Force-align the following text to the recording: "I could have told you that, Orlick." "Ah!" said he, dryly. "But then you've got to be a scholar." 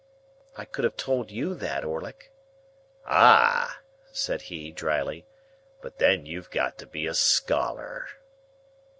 "I 0.57 0.65
could 0.65 0.83
have 0.83 0.97
told 0.97 1.29
you 1.29 1.53
that, 1.53 1.85
Orlick." 1.85 2.31
"Ah!" 3.05 3.81
said 4.11 4.41
he, 4.41 4.71
dryly. 4.71 5.27
"But 5.83 5.99
then 5.99 6.25
you've 6.25 6.49
got 6.49 6.79
to 6.79 6.87
be 6.87 7.05
a 7.05 7.13
scholar." 7.13 8.07